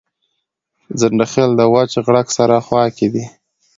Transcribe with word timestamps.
ځنډيخيل 0.99 1.51
دوچ 1.59 1.91
غړک 2.05 2.27
سره 2.37 2.55
خواکی 2.65 3.07
دي 3.13 3.25